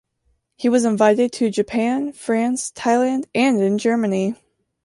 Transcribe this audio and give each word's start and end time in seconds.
He 0.55 0.67
was 0.67 0.83
invited 0.83 1.31
to 1.33 1.51
Japan, 1.51 2.11
France, 2.11 2.71
Thailand 2.75 3.25
and 3.35 3.61
in 3.61 3.77
Germany. 3.77 4.33